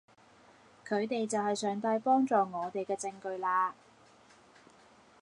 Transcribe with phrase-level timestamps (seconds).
[0.83, 3.73] 佢哋就係上帝幫助我哋嘅證據嘞